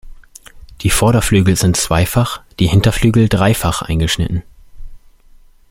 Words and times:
Die 0.81 0.89
Vorderflügel 0.89 1.55
sind 1.55 1.77
zweifach, 1.77 2.41
die 2.57 2.65
Hinterflügel 2.65 3.29
dreifach 3.29 3.83
eingeschnitten. 3.83 4.41